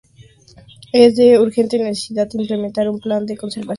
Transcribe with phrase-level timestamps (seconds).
[0.93, 3.67] Es de urgente necesidad implementar un plan de conservación de la especie.